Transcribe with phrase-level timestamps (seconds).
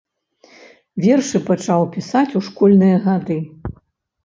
[1.05, 3.41] Вершы пачаў пісаць у школьныя гады.